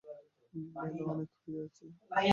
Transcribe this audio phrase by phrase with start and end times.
[0.53, 1.85] বেলা অনেক হইয়াছে।